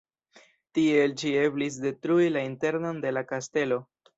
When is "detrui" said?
1.85-2.27